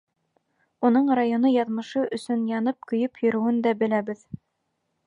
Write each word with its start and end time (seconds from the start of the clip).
Уның 0.89 1.11
районы 1.19 1.51
яҙмышы 1.57 2.03
өсөн 2.19 2.43
янып-көйөп 2.55 3.23
йөрөүен 3.27 3.65
дә 3.69 3.77
беләбеҙ. 3.85 4.27